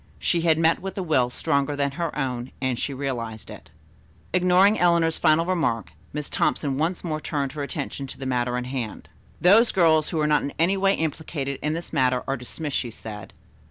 [0.17, 3.69] She had met with a will stronger than her own and she realized it.
[4.33, 8.63] Ignoring Eleanor's final remark, Miss Thompson once more turned her attention to the matter in
[8.63, 9.09] hand.
[9.39, 12.89] "Those girls who are not in any way implicated in this matter are dismissed," she
[12.89, 13.31] said.